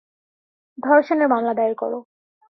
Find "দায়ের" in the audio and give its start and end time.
1.53-1.75